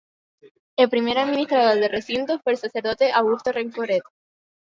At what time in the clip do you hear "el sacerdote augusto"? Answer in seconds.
2.53-3.51